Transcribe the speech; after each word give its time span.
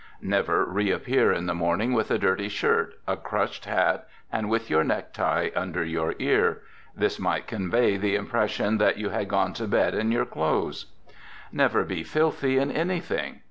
Never 0.23 0.65
re 0.65 0.89
appear 0.89 1.31
in 1.31 1.45
the 1.45 1.53
morning 1.53 1.93
with 1.93 2.09
a 2.09 2.17
dirty 2.17 2.49
shirt, 2.49 2.95
a 3.07 3.15
crushed 3.15 3.65
hat, 3.65 4.07
and 4.31 4.49
with 4.49 4.67
your 4.67 4.83
necktie 4.83 5.51
under 5.55 5.83
your 5.83 6.15
ear. 6.17 6.63
This 6.95 7.19
might 7.19 7.45
convey 7.45 7.97
the 7.97 8.15
impression 8.15 8.79
that 8.79 8.97
you 8.97 9.09
had 9.09 9.27
gone 9.27 9.53
to 9.53 9.67
bed 9.67 9.93
in 9.93 10.11
your 10.11 10.25
clothes. 10.25 10.87
Never 11.51 11.83
be 11.83 12.01
filthy 12.01 12.57
in 12.57 12.71
anything. 12.71 13.37